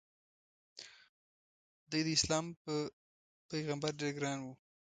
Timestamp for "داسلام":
2.07-2.45